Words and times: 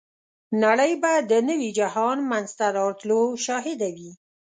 نړۍ 0.63 0.93
به 1.01 1.13
د 1.29 1.31
نوي 1.49 1.69
جهان 1.79 2.17
منځته 2.31 2.65
راتلو 2.79 3.21
شاهده 3.45 3.89
وي. 3.95 4.11